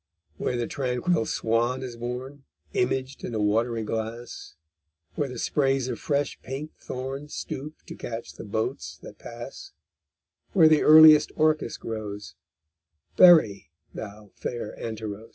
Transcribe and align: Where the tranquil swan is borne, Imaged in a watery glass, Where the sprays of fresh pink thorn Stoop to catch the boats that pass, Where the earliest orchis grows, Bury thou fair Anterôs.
Where 0.37 0.57
the 0.57 0.65
tranquil 0.65 1.27
swan 1.27 1.83
is 1.83 1.95
borne, 1.95 2.45
Imaged 2.73 3.23
in 3.23 3.35
a 3.35 3.39
watery 3.39 3.83
glass, 3.83 4.55
Where 5.13 5.29
the 5.29 5.37
sprays 5.37 5.87
of 5.89 5.99
fresh 5.99 6.41
pink 6.41 6.71
thorn 6.79 7.29
Stoop 7.29 7.75
to 7.85 7.93
catch 7.93 8.33
the 8.33 8.43
boats 8.43 8.97
that 9.03 9.19
pass, 9.19 9.73
Where 10.53 10.67
the 10.67 10.81
earliest 10.81 11.31
orchis 11.35 11.77
grows, 11.77 12.33
Bury 13.15 13.69
thou 13.93 14.31
fair 14.33 14.75
Anterôs. 14.79 15.29